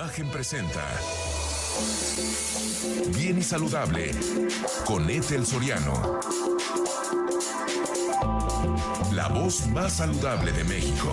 Imagen 0.00 0.30
presenta 0.30 0.82
Bien 3.14 3.36
y 3.36 3.42
Saludable 3.42 4.12
con 4.86 5.10
Ethel 5.10 5.44
Soriano. 5.44 6.20
La 9.12 9.28
voz 9.28 9.66
más 9.66 9.98
saludable 9.98 10.52
de 10.52 10.64
México. 10.64 11.12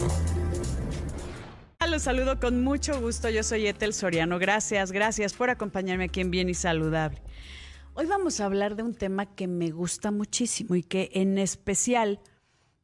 Los 1.86 2.04
saludo 2.04 2.40
con 2.40 2.64
mucho 2.64 3.02
gusto. 3.02 3.30
Yo 3.30 3.44
soy 3.44 3.68
Ethel 3.68 3.94
Soriano. 3.94 4.40
Gracias, 4.40 4.94
gracias 4.94 5.34
por 5.34 5.50
acompañarme 5.50 6.06
aquí 6.06 6.22
en 6.22 6.32
Bien 6.32 6.48
y 6.48 6.54
Saludable. 6.54 7.22
Hoy 7.94 8.06
vamos 8.06 8.40
a 8.40 8.46
hablar 8.46 8.78
de 8.78 8.84
un 8.84 8.96
tema 8.96 9.26
que 9.36 9.48
me 9.48 9.70
gusta 9.70 10.12
muchísimo 10.12 10.76
y 10.76 10.84
que 10.84 11.10
en 11.12 11.38
especial, 11.38 12.22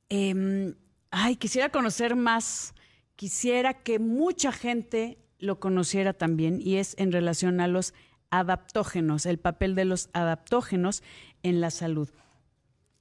em, 0.10 0.76
ay, 1.12 1.38
quisiera 1.38 1.70
conocer 1.70 2.18
más, 2.18 2.74
quisiera 3.16 3.84
que 3.84 4.00
mucha 4.00 4.52
gente 4.52 5.23
lo 5.44 5.60
conociera 5.60 6.14
también 6.14 6.60
y 6.62 6.78
es 6.78 6.96
en 6.98 7.12
relación 7.12 7.60
a 7.60 7.68
los 7.68 7.94
adaptógenos, 8.30 9.26
el 9.26 9.38
papel 9.38 9.76
de 9.76 9.86
los 9.86 10.10
adaptógenos 10.14 11.04
en 11.44 11.60
la 11.60 11.70
salud. 11.70 12.10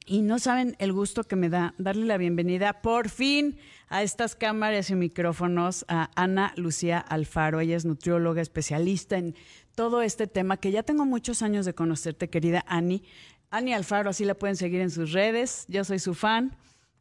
Y 0.05 0.23
no 0.23 0.41
saben 0.41 0.75
el 0.81 0.93
gusto 0.93 1.23
que 1.23 1.37
me 1.37 1.49
da 1.49 1.75
darle 1.79 2.05
la 2.05 2.17
bienvenida 2.17 2.83
por 2.83 3.09
fin 3.09 3.59
a 3.89 4.03
estas 4.03 4.35
cámaras 4.35 4.91
y 4.91 4.97
micrófonos 4.97 5.85
a 5.87 6.11
Ana 6.17 6.53
Lucía 6.57 6.99
Alfaro. 6.99 7.61
Ella 7.61 7.77
es 7.77 7.85
nutrióloga, 7.85 8.43
especialista 8.43 9.17
en 9.17 9.37
todo 9.77 10.03
este 10.03 10.27
tema 10.27 10.57
que 10.57 10.73
ya 10.73 10.83
tengo 10.83 11.07
muchos 11.07 11.43
años 11.43 11.65
de 11.65 11.75
conocerte, 11.75 12.29
querida 12.29 12.65
Ani. 12.67 13.05
Ani 13.51 13.73
Alfaro, 13.73 14.11
así 14.11 14.25
la 14.25 14.35
pueden 14.35 14.57
seguir 14.57 14.81
en 14.81 14.91
sus 14.91 15.13
redes. 15.13 15.65
Yo 15.69 15.85
soy 15.85 16.01
su 16.01 16.15
fan, 16.15 16.57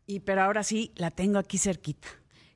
y 0.05 0.20
pero 0.20 0.44
ahora 0.44 0.62
sí 0.62 0.92
la 0.95 1.09
tengo 1.09 1.39
aquí 1.39 1.58
cerquita. 1.58 2.08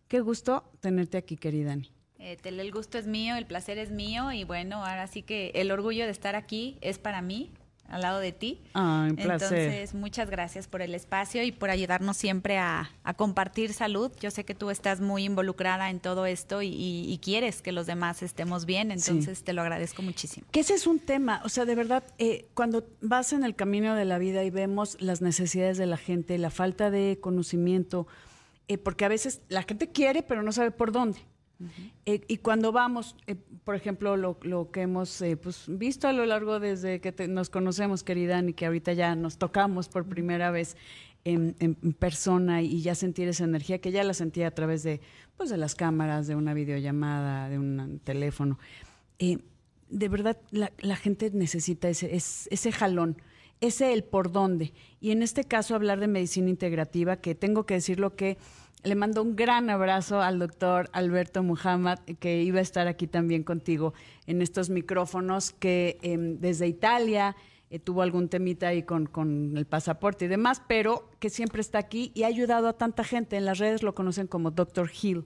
Qué 0.08 0.20
gusto 0.20 0.72
tenerte 0.80 1.17
aquí, 1.17 1.38
querida 1.38 1.73
Ani. 1.73 1.95
Eh, 2.25 2.38
el 2.43 2.71
gusto 2.71 2.97
es 2.97 3.05
mío, 3.05 3.35
el 3.35 3.45
placer 3.45 3.77
es 3.77 3.91
mío 3.91 4.31
y 4.31 4.45
bueno, 4.45 4.83
ahora 4.83 5.05
sí 5.05 5.21
que 5.21 5.52
el 5.53 5.70
orgullo 5.71 6.05
de 6.05 6.11
estar 6.11 6.36
aquí 6.36 6.80
es 6.81 6.97
para 6.97 7.22
mí, 7.22 7.52
al 7.88 8.02
lado 8.02 8.19
de 8.19 8.31
ti. 8.31 8.63
Ah, 8.73 9.05
un 9.08 9.16
placer. 9.16 9.59
Entonces, 9.59 9.94
muchas 9.94 10.31
gracias 10.31 10.67
por 10.67 10.81
el 10.81 10.95
espacio 10.95 11.44
y 11.44 11.52
por 11.52 11.69
ayudarnos 11.69 12.17
siempre 12.17 12.58
a, 12.58 12.89
compartir 13.16 13.73
salud. 13.73 14.11
Yo 14.19 14.31
sé 14.31 14.44
que 14.44 14.55
tú 14.55 14.72
estás 14.72 15.02
muy 15.02 15.23
involucrada 15.23 15.91
en 15.91 16.00
todo 16.00 16.25
esto 16.25 16.63
y, 16.63 17.19
quieres 17.22 17.61
que 17.61 17.72
los 17.72 17.85
demás 17.85 18.23
estemos 18.23 18.66
bien, 18.66 18.89
entonces 18.89 19.44
te 19.44 19.53
lo 19.53 19.61
agradezco 19.61 20.02
muchísimo. 20.02 20.47
Que 20.50 20.61
ese 20.61 20.73
es 20.73 20.88
un 20.88 20.97
tema, 20.97 21.41
o 21.45 21.50
sea, 21.50 21.66
de 21.66 21.75
verdad, 21.75 22.03
eh, 22.17 22.47
cuando 22.55 22.88
vas 23.02 23.33
en 23.33 23.44
el 23.44 23.55
camino 23.55 23.94
de 23.94 24.05
la 24.05 24.17
vida 24.17 24.44
y 24.44 24.50
vemos 24.50 25.00
las 25.00 25.22
necesidades 25.22 25.78
de 25.78 25.85
la 25.85 25.97
gente, 25.97 26.39
la 26.39 26.50
falta 26.50 26.89
de 26.89 27.19
conocimiento, 27.22 28.07
eh, 28.67 28.80
porque 28.80 29.05
a 29.05 29.09
veces 29.09 29.41
la 29.47 29.61
gente 29.61 29.91
quiere, 29.91 30.23
pero 30.23 30.41
no 30.41 30.52
sabe 30.52 30.72
por 30.72 30.91
dónde. 30.91 31.19
Eh, 32.06 32.22
y 32.28 32.38
cuando 32.38 32.72
vamos, 32.72 33.16
eh, 33.28 33.36
por 33.64 33.75
ejemplo, 33.75 34.17
lo, 34.17 34.72
que 34.72 34.81
hemos 34.81 35.22
eh, 35.22 35.38
pues, 35.38 35.66
visto 35.67 36.08
a 36.08 36.14
lo 36.14 36.25
largo 36.25 36.59
desde 36.59 37.00
que 37.00 37.28
nos 37.28 37.50
conocemos, 37.50 38.03
querida, 38.03 38.42
y 38.42 38.53
que 38.53 38.66
ahorita 38.66 38.94
ya 38.94 39.16
nos 39.16 39.38
tocamos 39.38 39.89
por 39.89 40.06
primera 40.06 40.52
vez 40.52 40.75
en, 41.23 41.56
persona 41.97 42.62
y 42.62 42.81
ya 42.81 42.94
sentir 42.94 43.28
esa 43.28 43.45
energía 43.45 43.80
que 43.80 43.92
ya 43.92 44.03
la 44.03 44.14
sentía 44.14 44.47
a 44.47 44.52
través 44.52 44.84
de, 44.84 45.02
pues, 45.38 45.50
de 45.50 45.58
las 45.58 45.73
cámaras, 45.73 46.28
de 46.28 46.36
una 46.36 46.53
videollamada, 46.53 47.50
de 47.50 47.58
un 47.58 48.00
teléfono. 48.03 48.59
de 49.17 50.09
verdad, 50.09 50.38
la, 50.52 50.95
gente 50.97 51.31
necesita 51.34 51.90
ese, 51.90 52.14
ese 52.16 52.72
jalón 52.72 53.17
ese 53.62 53.94
el 53.94 54.03
por 54.03 54.31
dónde. 54.31 54.73
Y 55.00 55.12
en 55.12 55.23
este 55.23 55.44
caso 55.44 55.75
hablar 55.75 56.00
de 56.00 56.08
medicina 56.08 56.50
integrativa, 56.50 57.17
que 57.17 57.36
tengo 57.36 57.66
que 57.66 57.75
decirlo 57.75 58.16
que 58.16 58.38
le 58.86 58.95
mando 58.95 59.22
un 59.22 59.36
gran 59.36 59.69
abrazo 59.69 60.22
al 60.22 60.39
doctor 60.39 60.89
Alberto 60.94 61.44
Muhammad, 61.44 62.00
que 62.19 62.44
iba 62.44 62.59
a 62.59 62.61
estar 62.61 62.88
aquí 62.88 63.08
también 63.08 63.44
contigo 63.44 63.94
en 64.28 64.41
estos 64.41 64.69
micrófonos, 64.69 65.52
que 65.52 65.97
em, 66.02 66.38
desde 66.39 66.67
Italia 66.67 67.36
eh, 67.69 67.80
tuvo 67.80 68.03
algún 68.03 68.30
temita 68.30 68.67
ahí 68.67 68.83
con, 68.83 69.08
con, 69.08 69.58
el 69.58 69.66
pasaporte 69.66 70.25
y 70.25 70.28
demás, 70.28 70.62
pero 70.68 71.09
que 71.19 71.29
siempre 71.29 71.62
está 71.62 71.79
aquí 71.79 72.12
y 72.13 72.23
ha 72.23 72.28
ayudado 72.28 72.68
a 72.68 72.73
tanta 72.73 73.03
gente. 73.03 73.38
En 73.38 73.46
las 73.46 73.57
redes 73.57 73.81
lo 73.81 73.96
conocen 73.96 74.28
como 74.28 74.51
Doctor 74.51 74.90
Hill. 75.02 75.25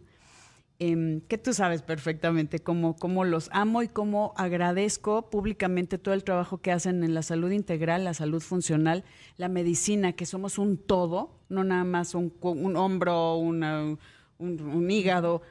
Em, 0.81 1.19
que 1.19 1.37
tú 1.37 1.53
sabes 1.53 1.81
perfectamente 1.81 2.59
cómo, 2.59 2.95
cómo 2.95 3.25
los 3.25 3.49
amo 3.51 3.83
y 3.83 3.89
cómo 3.89 4.33
agradezco 4.37 5.29
públicamente 5.29 5.97
todo 5.97 6.13
el 6.13 6.23
trabajo 6.23 6.59
que 6.59 6.71
hacen 6.71 7.03
en 7.03 7.13
la 7.13 7.21
salud 7.21 7.51
integral, 7.51 8.05
la 8.05 8.13
salud 8.13 8.41
funcional, 8.41 9.03
la 9.35 9.49
medicina, 9.49 10.13
que 10.13 10.25
somos 10.25 10.57
un 10.57 10.77
todo, 10.77 11.38
no 11.49 11.63
nada 11.63 11.83
más 11.83 12.15
un, 12.15 12.33
un 12.41 12.75
hombro, 12.77 13.35
un, 13.35 13.99
un, 14.37 14.91
hígado, 14.91 15.41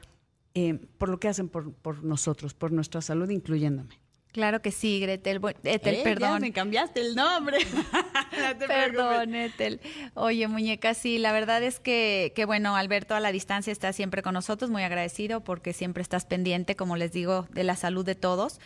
eh, 0.53 0.79
por 0.97 1.09
lo 1.09 1.19
que 1.19 1.27
hacen 1.27 1.49
por, 1.49 1.73
por 1.73 2.03
nosotros, 2.03 2.53
por 2.53 2.71
nuestra 2.71 3.01
salud, 3.01 3.29
incluyéndome. 3.29 3.99
Claro 4.31 4.61
que 4.61 4.71
sí, 4.71 4.99
Gretel. 4.99 5.41
Etel, 5.63 5.95
eh, 5.95 6.01
perdón. 6.03 6.41
me 6.41 6.51
cambiaste 6.51 7.01
el 7.01 7.15
nombre. 7.15 7.57
perdón, 8.67 9.33
Etel. 9.33 9.81
Oye, 10.13 10.47
muñeca, 10.47 10.93
sí, 10.93 11.17
la 11.17 11.31
verdad 11.31 11.63
es 11.63 11.79
que, 11.79 12.31
que, 12.35 12.45
bueno, 12.45 12.75
Alberto 12.75 13.15
a 13.15 13.19
la 13.19 13.31
distancia 13.31 13.73
está 13.73 13.91
siempre 13.91 14.21
con 14.21 14.35
nosotros, 14.35 14.69
muy 14.69 14.83
agradecido 14.83 15.43
porque 15.43 15.73
siempre 15.73 16.03
estás 16.03 16.25
pendiente, 16.25 16.75
como 16.75 16.95
les 16.95 17.11
digo, 17.11 17.47
de 17.51 17.63
la 17.63 17.75
salud 17.75 18.05
de 18.05 18.15
todos. 18.15 18.59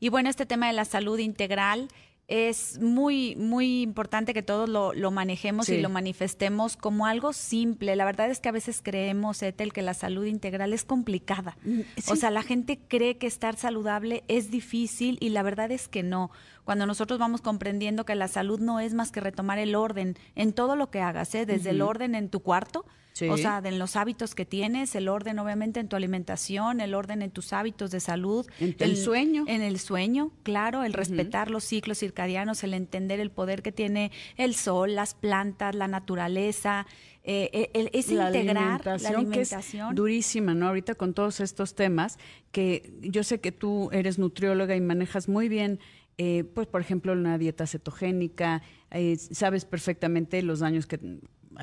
Y 0.00 0.08
bueno, 0.08 0.30
este 0.30 0.46
tema 0.46 0.68
de 0.68 0.72
la 0.72 0.86
salud 0.86 1.18
integral 1.18 1.88
es 2.30 2.78
muy, 2.80 3.34
muy 3.34 3.82
importante 3.82 4.32
que 4.32 4.42
todos 4.42 4.68
lo, 4.68 4.94
lo 4.94 5.10
manejemos 5.10 5.68
y 5.68 5.80
lo 5.80 5.88
manifestemos 5.88 6.76
como 6.76 7.06
algo 7.06 7.32
simple. 7.32 7.96
La 7.96 8.04
verdad 8.04 8.30
es 8.30 8.38
que 8.38 8.48
a 8.48 8.52
veces 8.52 8.80
creemos, 8.82 9.42
Ethel, 9.42 9.72
que 9.72 9.82
la 9.82 9.94
salud 9.94 10.24
integral 10.24 10.72
es 10.72 10.84
complicada. 10.84 11.58
Mm, 11.64 11.80
o 12.06 12.14
sea, 12.14 12.30
la 12.30 12.44
gente 12.44 12.78
cree 12.86 13.18
que 13.18 13.26
estar 13.26 13.56
saludable 13.56 14.22
es 14.28 14.52
difícil 14.52 15.18
y 15.20 15.30
la 15.30 15.42
verdad 15.42 15.72
es 15.72 15.88
que 15.88 16.04
no. 16.04 16.30
Cuando 16.64 16.86
nosotros 16.86 17.18
vamos 17.18 17.40
comprendiendo 17.40 18.04
que 18.04 18.14
la 18.14 18.28
salud 18.28 18.60
no 18.60 18.80
es 18.80 18.94
más 18.94 19.10
que 19.10 19.20
retomar 19.20 19.58
el 19.58 19.74
orden 19.74 20.16
en 20.34 20.52
todo 20.52 20.76
lo 20.76 20.90
que 20.90 21.00
hagas, 21.00 21.34
¿eh? 21.34 21.46
desde 21.46 21.70
el 21.70 21.82
orden 21.82 22.14
en 22.14 22.28
tu 22.28 22.40
cuarto, 22.40 22.84
o 23.28 23.36
sea, 23.36 23.60
en 23.64 23.78
los 23.78 23.96
hábitos 23.96 24.34
que 24.34 24.46
tienes, 24.46 24.94
el 24.94 25.08
orden 25.08 25.38
obviamente 25.38 25.80
en 25.80 25.88
tu 25.88 25.96
alimentación, 25.96 26.80
el 26.80 26.94
orden 26.94 27.22
en 27.22 27.30
tus 27.30 27.52
hábitos 27.52 27.90
de 27.90 28.00
salud. 28.00 28.46
En 28.58 28.74
el, 28.78 28.96
sueño. 28.96 29.44
En 29.46 29.62
el 29.62 29.78
sueño, 29.78 30.30
claro, 30.42 30.84
el 30.84 30.92
respetar 30.92 31.50
los 31.50 31.64
ciclos 31.64 31.98
circadianos, 31.98 32.62
el 32.64 32.72
entender 32.72 33.20
el 33.20 33.30
poder 33.30 33.62
que 33.62 33.72
tiene 33.72 34.10
el 34.36 34.54
sol, 34.54 34.94
las 34.94 35.14
plantas, 35.14 35.74
la 35.74 35.88
naturaleza, 35.88 36.86
eh, 37.22 37.70
eh 37.74 37.90
es 37.92 38.10
la 38.10 38.28
integrar 38.28 38.86
la 38.86 39.08
alimentación. 39.08 39.30
Que 39.30 39.90
es 39.90 39.96
durísima, 39.96 40.54
¿no? 40.54 40.68
Ahorita 40.68 40.94
con 40.94 41.12
todos 41.12 41.40
estos 41.40 41.74
temas, 41.74 42.18
que 42.52 42.92
yo 43.02 43.22
sé 43.24 43.40
que 43.40 43.52
tú 43.52 43.90
eres 43.92 44.18
nutrióloga 44.18 44.74
y 44.76 44.80
manejas 44.80 45.28
muy 45.28 45.48
bien 45.48 45.80
eh, 46.18 46.44
pues 46.44 46.66
por 46.66 46.80
ejemplo 46.80 47.12
una 47.12 47.38
dieta 47.38 47.66
cetogénica, 47.66 48.62
eh, 48.90 49.16
sabes 49.16 49.64
perfectamente 49.64 50.42
los 50.42 50.60
daños 50.60 50.86
que 50.86 51.20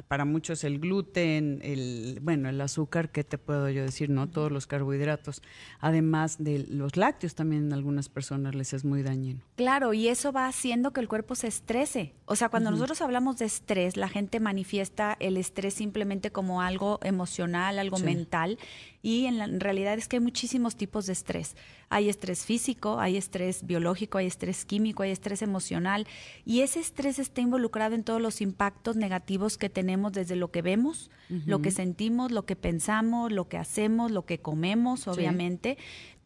para 0.07 0.25
muchos 0.25 0.63
el 0.63 0.79
gluten, 0.79 1.59
el 1.63 2.19
bueno, 2.21 2.49
el 2.49 2.59
azúcar, 2.59 3.11
¿qué 3.11 3.23
te 3.23 3.37
puedo 3.37 3.69
yo 3.69 3.83
decir? 3.83 4.09
No, 4.09 4.29
todos 4.29 4.51
los 4.51 4.67
carbohidratos, 4.67 5.41
además 5.79 6.37
de 6.39 6.65
los 6.69 6.97
lácteos 6.97 7.35
también 7.35 7.67
en 7.67 7.73
algunas 7.73 8.09
personas 8.09 8.53
les 8.53 8.73
es 8.73 8.83
muy 8.83 9.01
dañino. 9.01 9.41
Claro, 9.55 9.93
y 9.93 10.07
eso 10.09 10.31
va 10.31 10.47
haciendo 10.47 10.91
que 10.91 10.99
el 10.99 11.07
cuerpo 11.07 11.35
se 11.35 11.47
estrese. 11.47 12.13
O 12.25 12.35
sea, 12.35 12.49
cuando 12.49 12.71
nosotros 12.71 13.01
hablamos 13.01 13.37
de 13.37 13.45
estrés, 13.45 13.95
la 13.95 14.09
gente 14.09 14.39
manifiesta 14.39 15.15
el 15.19 15.37
estrés 15.37 15.73
simplemente 15.73 16.31
como 16.31 16.61
algo 16.61 16.99
emocional, 17.03 17.79
algo 17.79 17.97
mental, 17.99 18.59
y 19.07 19.25
en, 19.25 19.39
en 19.41 19.61
realidad 19.61 19.97
es 19.97 20.09
que 20.09 20.17
hay 20.17 20.21
muchísimos 20.21 20.75
tipos 20.75 21.05
de 21.05 21.13
estrés. 21.13 21.55
Hay 21.87 22.09
estrés 22.09 22.45
físico, 22.45 22.99
hay 22.99 23.15
estrés 23.15 23.65
biológico, 23.65 24.17
hay 24.17 24.27
estrés 24.27 24.65
químico, 24.65 25.01
hay 25.01 25.11
estrés 25.11 25.41
emocional, 25.41 26.05
y 26.43 26.59
ese 26.59 26.81
estrés 26.81 27.17
está 27.17 27.39
involucrado 27.39 27.95
en 27.95 28.03
todos 28.03 28.21
los 28.21 28.41
impactos 28.41 28.97
negativos 28.97 29.57
que 29.57 29.69
tenemos 29.69 30.11
desde 30.11 30.35
lo 30.35 30.51
que 30.51 30.61
vemos, 30.61 31.09
lo 31.29 31.61
que 31.61 31.71
sentimos, 31.71 32.31
lo 32.33 32.45
que 32.45 32.57
pensamos, 32.57 33.31
lo 33.31 33.47
que 33.47 33.57
hacemos, 33.57 34.11
lo 34.11 34.25
que 34.25 34.39
comemos, 34.39 35.07
obviamente 35.07 35.77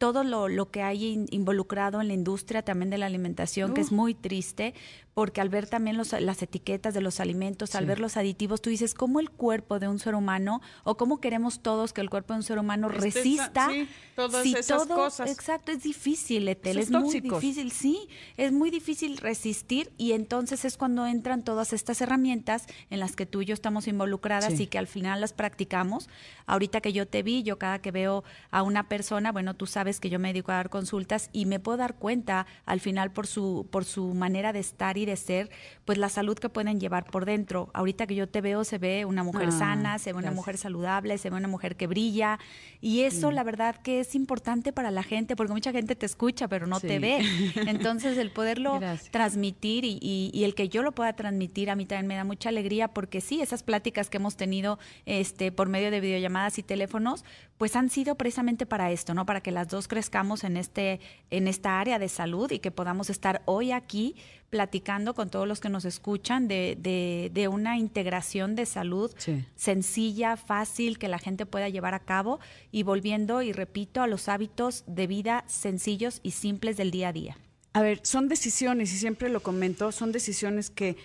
todo 0.02 0.24
lo, 0.24 0.48
lo 0.48 0.68
que 0.68 0.82
hay 0.82 1.24
involucrado 1.30 2.00
en 2.00 2.08
la 2.08 2.14
industria 2.14 2.62
también 2.62 2.90
de 2.90 2.98
la 2.98 3.06
alimentación, 3.06 3.72
que 3.72 3.82
es 3.82 3.92
muy 3.92 4.14
triste, 4.14 4.74
porque 5.14 5.40
al 5.40 5.48
ver 5.48 5.68
también 5.68 5.96
los, 5.96 6.12
las 6.12 6.42
etiquetas 6.42 6.94
de 6.94 7.00
los 7.00 7.20
alimentos, 7.20 7.74
al 7.74 7.86
ver 7.86 8.00
los 8.00 8.16
aditivos, 8.16 8.62
tú 8.62 8.70
dices, 8.70 8.94
¿cómo 8.94 9.20
el 9.20 9.30
cuerpo 9.30 9.78
de 9.78 9.86
un 9.86 9.98
ser 9.98 10.14
humano, 10.14 10.60
o 10.84 10.96
cómo 10.96 11.20
queremos 11.20 11.60
todos 11.60 11.92
que 11.92 12.00
el 12.00 12.08
cuerpo 12.08 12.32
de 12.32 12.38
un 12.38 12.42
ser 12.42 12.58
humano 12.58 12.88
resista? 12.88 13.68
Sí, 13.70 13.88
todas 14.16 14.46
esas 14.46 14.86
cosas. 14.86 15.30
Exacto, 15.30 15.70
es 15.70 15.82
difícil, 15.82 16.48
Etel, 16.48 16.78
es, 16.78 16.90
muy 16.90 17.20
difícil, 17.20 17.70
sí, 17.72 18.08
es 18.36 18.52
muy 18.52 18.70
difícil 18.70 19.18
resistir 19.18 19.92
y 19.98 20.12
entonces 20.12 20.64
es 20.64 20.78
cuando 20.78 21.06
entran 21.06 21.44
todas 21.44 21.74
estas 21.74 22.00
herramientas 22.00 22.66
en 22.88 22.98
las 22.98 23.14
que 23.14 23.26
tú 23.26 23.42
y 23.42 23.44
yo 23.44 23.54
estamos 23.54 23.86
involucradas 23.86 24.58
y 24.58 24.66
que 24.66 24.78
al 24.78 24.86
final 24.86 25.20
las 25.20 25.34
practicamos. 25.34 26.08
Ahorita 26.46 26.80
que 26.80 26.92
yo 26.92 27.06
te 27.06 27.22
vi, 27.22 27.42
yo 27.42 27.58
cada 27.58 27.80
que 27.80 27.90
veo 27.90 28.24
a 28.50 28.62
una 28.62 28.88
persona, 28.88 29.30
bueno, 29.30 29.54
tú 29.54 29.66
sabes 29.66 29.91
que 30.00 30.10
yo 30.10 30.18
me 30.18 30.28
dedico 30.28 30.52
a 30.52 30.56
dar 30.56 30.70
consultas 30.70 31.30
y 31.32 31.46
me 31.46 31.60
puedo 31.60 31.78
dar 31.78 31.94
cuenta 31.96 32.46
al 32.66 32.80
final 32.80 33.12
por 33.12 33.26
su, 33.26 33.66
por 33.70 33.84
su 33.84 34.14
manera 34.14 34.52
de 34.52 34.60
estar 34.60 34.98
y 34.98 35.04
de 35.06 35.16
ser, 35.16 35.50
pues 35.84 35.98
la 35.98 36.08
salud 36.08 36.38
que 36.38 36.48
pueden 36.48 36.78
llevar 36.80 37.04
por 37.04 37.24
dentro. 37.24 37.70
Ahorita 37.74 38.06
que 38.06 38.14
yo 38.14 38.28
te 38.28 38.40
veo, 38.40 38.64
se 38.64 38.78
ve 38.78 39.04
una 39.04 39.22
mujer 39.22 39.48
ah, 39.48 39.58
sana, 39.58 39.98
se 39.98 40.12
ve 40.12 40.18
una 40.18 40.30
mujer 40.30 40.56
saludable, 40.58 41.18
se 41.18 41.30
ve 41.30 41.36
una 41.36 41.48
mujer 41.48 41.76
que 41.76 41.86
brilla, 41.86 42.38
Y 42.80 43.02
eso, 43.02 43.30
la 43.30 43.44
verdad, 43.44 43.76
que 43.76 44.00
es 44.00 44.14
importante 44.14 44.72
para 44.72 44.90
la 44.90 45.02
gente, 45.02 45.36
porque 45.36 45.52
mucha 45.52 45.72
gente 45.72 45.94
te 45.96 46.06
escucha, 46.06 46.48
pero 46.48 46.66
no 46.66 46.80
te 46.80 46.98
ve. 46.98 47.18
Entonces, 47.66 48.18
el 48.18 48.30
poderlo 48.30 48.80
Gracias. 48.80 49.10
transmitir 49.10 49.84
y, 49.84 49.98
y- 50.00 50.30
y 50.32 50.44
el 50.44 50.54
que 50.54 50.68
yo 50.68 50.82
lo 50.82 50.92
pueda 50.92 51.12
transmitir 51.14 51.70
a 51.70 51.76
mí 51.76 51.86
también 51.86 52.06
me 52.06 52.16
da 52.16 52.24
mucha 52.24 52.48
alegría, 52.48 52.88
porque 52.88 53.20
sí, 53.20 53.40
esas 53.40 53.62
pláticas 53.62 54.10
que 54.10 54.16
hemos 54.18 54.36
tenido 54.36 54.78
este, 55.06 55.52
por 55.52 55.68
medio 55.68 55.90
de 55.90 56.00
videollamadas 56.00 56.58
y 56.58 56.62
teléfonos, 56.62 57.24
pues 57.58 57.76
han 57.76 57.90
sido 57.90 58.16
precisamente 58.16 58.66
para 58.66 58.90
esto, 58.90 59.14
¿no? 59.14 59.24
Para 59.26 59.40
que 59.40 59.52
las 59.52 59.68
dos 59.68 59.81
crezcamos 59.88 60.44
en, 60.44 60.56
este, 60.56 61.00
en 61.30 61.48
esta 61.48 61.80
área 61.80 61.98
de 61.98 62.08
salud 62.08 62.50
y 62.50 62.58
que 62.58 62.70
podamos 62.70 63.10
estar 63.10 63.42
hoy 63.44 63.72
aquí 63.72 64.16
platicando 64.50 65.14
con 65.14 65.30
todos 65.30 65.48
los 65.48 65.60
que 65.60 65.70
nos 65.70 65.84
escuchan 65.86 66.46
de, 66.46 66.76
de- 66.78 67.30
de 67.32 67.48
una 67.48 67.78
integración 67.78 68.54
de 68.54 68.66
salud 68.66 69.10
Sí. 69.16 69.44
sencilla, 69.56 70.36
fácil, 70.36 70.98
que 70.98 71.08
la 71.08 71.18
gente 71.18 71.46
pueda 71.46 71.68
llevar 71.70 71.94
a 71.94 72.00
cabo 72.00 72.38
y 72.70 72.82
volviendo, 72.82 73.40
y 73.42 73.52
repito, 73.52 74.02
a 74.02 74.06
los 74.06 74.28
hábitos 74.28 74.84
de 74.86 75.06
vida 75.06 75.44
sencillos 75.46 76.20
y 76.22 76.32
simples 76.32 76.76
del 76.76 76.90
día 76.90 77.08
a 77.08 77.12
día. 77.14 77.38
A 77.72 77.80
ver, 77.80 78.00
son 78.02 78.28
decisiones, 78.28 78.92
y 78.92 78.98
siempre 78.98 79.30
lo 79.30 79.40
comento, 79.40 79.90
son 79.92 80.12
decisiones 80.12 80.68
que 80.68 80.96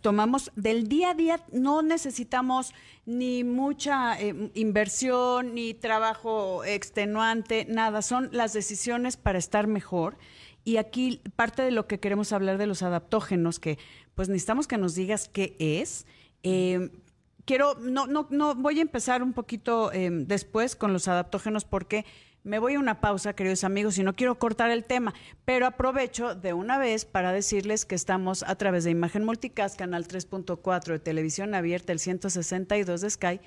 tomamos 0.00 0.50
del 0.56 0.88
día 0.88 1.10
a 1.10 1.14
día, 1.14 1.40
no 1.52 1.82
necesitamos 1.82 2.74
ni 3.06 3.44
mucha 3.44 4.20
eh, 4.20 4.50
inversión, 4.54 5.54
ni 5.54 5.74
trabajo 5.74 6.64
extenuante, 6.64 7.66
nada, 7.68 8.02
son 8.02 8.28
las 8.32 8.52
decisiones 8.52 9.16
para 9.16 9.38
estar 9.38 9.66
mejor. 9.66 10.16
Y 10.64 10.78
aquí 10.78 11.20
parte 11.36 11.62
de 11.62 11.70
lo 11.70 11.86
que 11.86 12.00
queremos 12.00 12.32
hablar 12.32 12.58
de 12.58 12.66
los 12.66 12.82
adaptógenos, 12.82 13.58
que 13.58 13.78
pues 14.14 14.28
necesitamos 14.28 14.66
que 14.66 14.78
nos 14.78 14.94
digas 14.94 15.28
qué 15.28 15.56
es. 15.58 16.06
Eh, 16.42 16.90
quiero, 17.44 17.74
no, 17.80 18.06
no, 18.06 18.26
no, 18.30 18.54
voy 18.54 18.78
a 18.78 18.82
empezar 18.82 19.22
un 19.22 19.34
poquito 19.34 19.92
eh, 19.92 20.08
después 20.10 20.74
con 20.76 20.92
los 20.92 21.08
adaptógenos 21.08 21.64
porque 21.64 22.06
me 22.44 22.58
voy 22.58 22.74
a 22.74 22.78
una 22.78 23.00
pausa, 23.00 23.32
queridos 23.32 23.64
amigos, 23.64 23.98
y 23.98 24.02
no 24.02 24.14
quiero 24.14 24.38
cortar 24.38 24.70
el 24.70 24.84
tema, 24.84 25.14
pero 25.46 25.66
aprovecho 25.66 26.34
de 26.34 26.52
una 26.52 26.78
vez 26.78 27.06
para 27.06 27.32
decirles 27.32 27.86
que 27.86 27.94
estamos 27.94 28.42
a 28.42 28.54
través 28.56 28.84
de 28.84 28.90
Imagen 28.90 29.24
Multicast, 29.24 29.78
canal 29.78 30.06
3.4 30.06 30.92
de 30.92 30.98
televisión 30.98 31.54
abierta, 31.54 31.92
el 31.92 31.98
162 31.98 33.00
de 33.00 33.10
Sky 33.10 33.40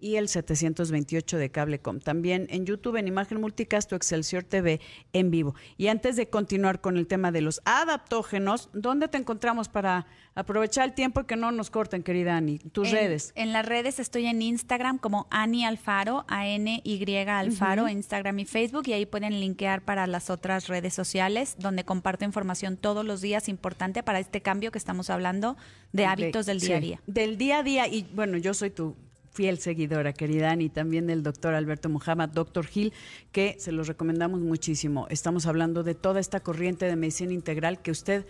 y 0.00 0.16
el 0.16 0.28
728 0.28 1.38
de 1.38 1.50
Cablecom. 1.50 2.00
También 2.00 2.46
en 2.50 2.66
YouTube, 2.66 2.96
en 2.96 3.08
Imagen 3.08 3.40
Multicast 3.40 3.92
o 3.92 3.96
Excelsior 3.96 4.44
TV 4.44 4.80
en 5.12 5.30
vivo. 5.30 5.54
Y 5.76 5.88
antes 5.88 6.16
de 6.16 6.28
continuar 6.28 6.80
con 6.80 6.96
el 6.96 7.06
tema 7.06 7.32
de 7.32 7.40
los 7.40 7.60
adaptógenos, 7.64 8.70
¿dónde 8.72 9.08
te 9.08 9.18
encontramos 9.18 9.68
para 9.68 10.06
aprovechar 10.34 10.88
el 10.88 10.94
tiempo 10.94 11.20
y 11.20 11.24
que 11.24 11.36
no 11.36 11.50
nos 11.50 11.70
corten, 11.70 12.02
querida 12.02 12.36
Ani? 12.36 12.58
Tus 12.58 12.88
en, 12.88 12.94
redes. 12.94 13.32
En 13.34 13.52
las 13.52 13.66
redes 13.66 13.98
estoy 13.98 14.26
en 14.26 14.42
Instagram 14.42 14.98
como 14.98 15.26
Ani 15.30 15.64
Alfaro, 15.64 16.24
A-N-Y 16.28 17.16
Alfaro, 17.28 17.88
Instagram 17.88 18.38
y 18.38 18.44
Facebook, 18.44 18.84
y 18.86 18.92
ahí 18.92 19.06
pueden 19.06 19.40
linkear 19.40 19.82
para 19.82 20.06
las 20.06 20.30
otras 20.30 20.68
redes 20.68 20.94
sociales, 20.94 21.56
donde 21.58 21.84
comparto 21.84 22.24
información 22.24 22.76
todos 22.76 23.04
los 23.04 23.20
días 23.20 23.48
importante 23.48 24.02
para 24.02 24.20
este 24.20 24.40
cambio 24.40 24.70
que 24.70 24.78
estamos 24.78 25.10
hablando 25.10 25.56
de 25.92 26.06
hábitos 26.06 26.46
del 26.46 26.60
día 26.60 26.76
a 26.76 26.80
día. 26.80 27.00
Del 27.06 27.38
día 27.38 27.58
a 27.58 27.62
día. 27.62 27.88
Y 27.88 28.06
bueno, 28.14 28.38
yo 28.38 28.54
soy 28.54 28.70
tu 28.70 28.96
fiel 29.38 29.58
seguidora, 29.58 30.12
querida 30.14 30.50
Ani, 30.50 30.68
también 30.68 31.06
del 31.06 31.22
doctor 31.22 31.54
Alberto 31.54 31.88
Muhammad, 31.88 32.30
doctor 32.30 32.66
Gil, 32.66 32.92
que 33.30 33.54
se 33.60 33.70
los 33.70 33.86
recomendamos 33.86 34.40
muchísimo. 34.40 35.06
Estamos 35.10 35.46
hablando 35.46 35.84
de 35.84 35.94
toda 35.94 36.18
esta 36.18 36.40
corriente 36.40 36.86
de 36.86 36.96
medicina 36.96 37.32
integral 37.32 37.80
que 37.80 37.92
usted, 37.92 38.26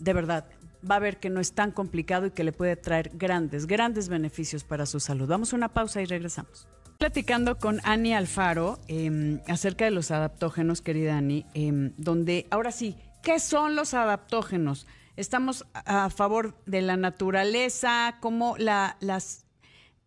de 0.00 0.12
verdad, 0.12 0.44
va 0.88 0.96
a 0.96 0.98
ver 0.98 1.16
que 1.16 1.30
no 1.30 1.40
es 1.40 1.54
tan 1.54 1.70
complicado 1.70 2.26
y 2.26 2.32
que 2.32 2.44
le 2.44 2.52
puede 2.52 2.76
traer 2.76 3.10
grandes, 3.14 3.66
grandes 3.66 4.10
beneficios 4.10 4.62
para 4.62 4.84
su 4.84 5.00
salud. 5.00 5.26
Vamos 5.26 5.54
a 5.54 5.56
una 5.56 5.70
pausa 5.72 6.02
y 6.02 6.04
regresamos. 6.04 6.68
Platicando 6.98 7.56
con 7.56 7.80
Ani 7.84 8.12
Alfaro 8.12 8.80
eh, 8.86 9.40
acerca 9.48 9.86
de 9.86 9.92
los 9.92 10.10
adaptógenos, 10.10 10.82
querida 10.82 11.16
Ani, 11.16 11.46
eh, 11.54 11.72
donde 11.96 12.46
ahora 12.50 12.70
sí, 12.70 12.96
¿qué 13.22 13.40
son 13.40 13.76
los 13.76 13.94
adaptógenos? 13.94 14.86
Estamos 15.16 15.64
a 15.72 16.04
a 16.04 16.10
favor 16.10 16.54
de 16.66 16.82
la 16.82 16.98
naturaleza, 16.98 18.18
cómo 18.20 18.56
la, 18.58 18.98
las, 19.00 19.46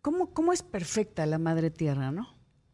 cómo, 0.04 0.34
cómo 0.34 0.52
es 0.52 0.62
perfecta 0.62 1.24
la 1.24 1.38
madre 1.38 1.70
tierra, 1.70 2.10
¿no? 2.12 2.28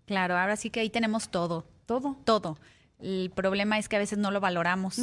Claro, 0.07 0.37
ahora 0.37 0.57
sí 0.57 0.69
que 0.71 0.81
ahí 0.81 0.91
tenemos 0.91 1.31
todo. 1.31 1.65
Todo. 1.87 2.17
todo. 2.25 2.59
El 2.99 3.31
problema 3.31 3.79
es 3.79 3.89
que 3.89 3.95
a 3.95 4.01
veces 4.01 4.19
no 4.19 4.33
lo 4.33 4.41
valoramos 4.41 4.99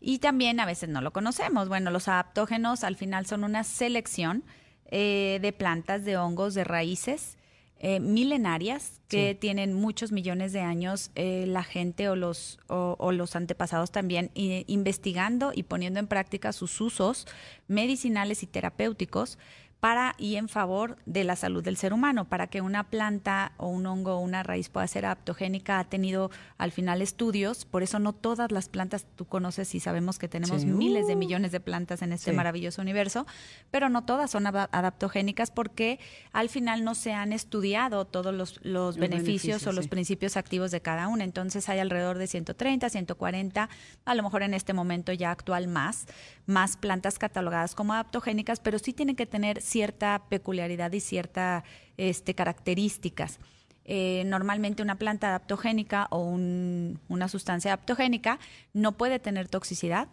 y 0.00 0.18
también 0.18 0.60
a 0.60 0.66
veces 0.66 0.90
no 0.90 1.00
lo 1.00 1.12
conocemos. 1.12 1.68
Bueno, 1.68 1.90
los 1.90 2.08
adaptógenos 2.08 2.84
al 2.84 2.96
final 2.96 3.24
son 3.24 3.42
una 3.42 3.64
selección 3.64 4.44
eh, 4.90 5.38
de 5.40 5.52
plantas, 5.54 6.04
de 6.04 6.18
hongos, 6.18 6.52
de 6.54 6.64
raíces 6.64 7.38
eh, 7.78 8.00
milenarias 8.00 9.00
que 9.08 9.32
Sí. 9.32 9.38
tienen 9.38 9.72
muchos 9.74 10.12
millones 10.12 10.52
de 10.52 10.60
años 10.60 11.10
eh, 11.14 11.44
la 11.46 11.62
gente 11.62 12.08
o 12.08 12.16
los, 12.16 12.58
o, 12.68 12.96
o 12.98 13.12
los 13.12 13.34
antepasados 13.36 13.90
también 13.90 14.30
investigando 14.34 15.52
y 15.54 15.62
poniendo 15.64 16.00
en 16.00 16.06
práctica 16.06 16.52
sus 16.52 16.80
usos 16.80 17.26
medicinales 17.68 18.42
y 18.42 18.46
terapéuticos 18.46 19.38
para 19.80 20.14
y 20.18 20.36
en 20.36 20.48
favor 20.48 20.96
de 21.06 21.22
la 21.22 21.36
salud 21.36 21.62
del 21.62 21.76
ser 21.76 21.92
humano. 21.92 22.24
Para 22.24 22.46
que 22.48 22.60
una 22.60 22.84
planta 22.90 23.52
o 23.58 23.68
un 23.68 23.86
hongo 23.86 24.14
o 24.16 24.20
una 24.20 24.42
raíz 24.42 24.68
pueda 24.68 24.86
ser 24.86 25.04
adaptogénica 25.04 25.78
ha 25.78 25.84
tenido 25.84 26.30
al 26.58 26.72
final 26.72 27.02
estudios, 27.02 27.64
por 27.66 27.82
eso 27.82 27.98
no 27.98 28.12
todas 28.14 28.50
las 28.50 28.68
plantas 28.68 29.06
tú 29.16 29.26
conoces 29.26 29.74
y 29.74 29.80
sabemos 29.80 30.18
que 30.18 30.28
tenemos 30.28 30.62
Sí. 30.62 30.66
miles 30.66 31.06
de 31.06 31.14
Uh. 31.14 31.18
millones 31.18 31.52
de 31.52 31.60
plantas 31.60 32.02
en 32.02 32.12
este 32.12 32.30
Sí. 32.30 32.36
maravilloso 32.36 32.80
universo, 32.82 33.26
pero 33.70 33.88
no 33.88 34.04
todas 34.04 34.30
son 34.30 34.46
ada- 34.46 34.68
adaptogénicas 34.72 35.50
porque 35.50 36.00
al 36.32 36.48
final 36.48 36.82
no 36.82 36.94
se 36.94 37.12
han 37.12 37.32
estudiado 37.32 38.06
todos 38.06 38.34
los, 38.34 38.58
los 38.64 38.96
beneficios, 38.96 39.66
o 39.66 39.72
los 39.72 39.84
sí. 39.84 39.90
principios 39.90 40.36
activos 40.36 40.70
de 40.70 40.80
cada 40.80 41.06
una. 41.08 41.22
Entonces 41.24 41.68
hay 41.68 41.78
alrededor 41.80 42.18
de 42.18 42.26
130, 42.26 42.88
140, 42.88 43.68
a 44.04 44.14
lo 44.14 44.22
mejor 44.22 44.42
en 44.42 44.54
este 44.54 44.72
momento 44.72 45.12
ya 45.12 45.30
actual 45.30 45.68
más, 45.68 46.06
más 46.46 46.76
plantas 46.76 47.18
catalogadas 47.18 47.74
como 47.74 47.92
adaptogénicas, 47.92 48.58
pero 48.60 48.78
sí 48.78 48.92
tienen 48.92 49.16
que 49.16 49.26
tener 49.26 49.60
cierta 49.66 50.22
peculiaridad 50.28 50.92
y 50.92 51.00
cierta 51.00 51.64
este, 51.96 52.34
características. 52.34 53.38
Eh, 53.84 54.24
normalmente 54.26 54.82
una 54.82 54.96
planta 54.96 55.28
adaptogénica 55.28 56.08
o 56.10 56.24
un- 56.24 56.98
una 57.08 57.28
sustancia 57.28 57.72
adaptogénica 57.72 58.38
no 58.72 58.92
puede 58.92 59.18
tener 59.18 59.48
toxicidad, 59.48 60.08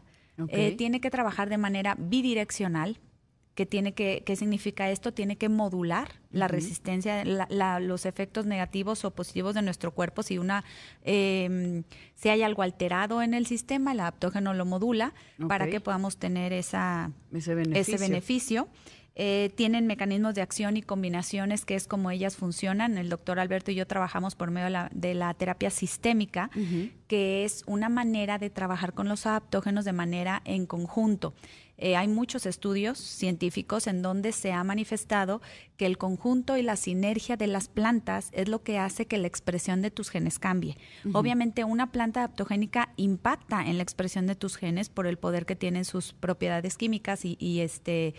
eh, 0.50 0.76
tiene 0.78 1.00
que 1.02 1.10
trabajar 1.12 1.50
de 1.50 1.58
manera 1.58 1.96
bidireccional. 1.98 3.00
¿Qué, 3.56 3.68
tiene 3.68 3.94
que, 3.94 4.24
¿Qué 4.26 4.36
significa 4.36 4.90
esto? 4.90 5.14
Tiene 5.14 5.36
que 5.38 5.48
modular 5.48 6.08
la 6.32 6.48
resistencia, 6.48 7.24
la- 7.24 7.46
la- 7.52 7.80
los 7.80 8.08
efectos 8.08 8.48
negativos 8.48 9.06
o 9.06 9.12
positivos 9.12 9.54
de 9.54 9.62
nuestro 9.62 9.92
cuerpo. 9.92 10.24
Si, 10.24 10.40
una, 10.40 10.64
eh, 11.04 11.84
si 12.16 12.30
hay 12.30 12.42
algo 12.42 12.64
alterado 12.64 13.22
en 13.22 13.36
el 13.36 13.46
sistema, 13.46 13.92
el 13.92 14.00
adaptógeno 14.00 14.56
lo 14.56 14.66
modula 14.66 15.14
para 15.48 15.66
que 15.68 15.80
podamos 15.82 16.18
tener 16.18 16.52
esa, 16.52 17.12
Ese 17.32 17.54
beneficio. 17.54 17.96
ese 17.96 18.04
beneficio. 18.10 18.68
Eh, 19.16 19.52
tienen 19.56 19.86
mecanismos 19.86 20.34
de 20.34 20.42
acción 20.42 20.76
y 20.76 20.82
combinaciones 20.82 21.66
que 21.66 21.76
es 21.76 21.88
como 21.88 22.10
ellas 22.10 22.36
funcionan. 22.36 22.98
El 22.98 23.10
doctor 23.10 23.40
Alberto 23.40 23.70
y 23.70 23.76
yo 23.76 23.86
trabajamos 23.86 24.36
por 24.36 24.50
medio 24.50 24.66
de 24.66 24.72
la, 24.72 24.90
de 24.92 25.14
la 25.14 25.34
terapia 25.36 25.70
sistémica, 25.70 26.50
que 27.08 27.44
es 27.44 27.64
una 27.68 27.90
manera 27.90 28.40
de 28.40 28.50
trabajar 28.50 28.94
con 28.94 29.08
los 29.08 29.26
adaptógenos 29.28 29.86
de 29.86 29.94
manera 29.94 30.42
en 30.46 30.66
conjunto. 30.66 31.36
Eh, 31.78 31.96
hay 31.96 32.08
muchos 32.08 32.46
estudios 32.46 33.00
científicos 33.00 33.88
en 33.88 34.02
donde 34.02 34.32
se 34.32 34.52
ha 34.52 34.64
manifestado 34.64 35.42
que 35.76 35.88
el 35.88 35.98
conjunto 35.98 36.56
y 36.56 36.62
la 36.62 36.76
sinergia 36.76 37.36
de 37.36 37.48
las 37.48 37.68
plantas 37.68 38.30
es 38.32 38.48
lo 38.48 38.64
que 38.64 38.78
hace 38.78 39.08
que 39.08 39.18
la 39.18 39.28
expresión 39.28 39.82
de 39.82 39.90
tus 39.92 40.10
genes 40.10 40.38
cambie. 40.38 40.78
Obviamente 41.14 41.64
una 41.64 41.92
planta 41.92 42.22
adaptogénica 42.22 42.94
impacta 42.96 43.66
en 43.66 43.78
la 43.78 43.84
expresión 43.84 44.28
de 44.28 44.36
tus 44.36 44.56
genes 44.56 44.90
por 44.90 45.08
el 45.08 45.18
poder 45.18 45.46
que 45.46 45.56
tienen 45.56 45.84
sus 45.84 46.14
propiedades 46.14 46.78
químicas 46.78 47.26
y, 47.26 47.38
y 47.40 47.62
este 47.62 48.14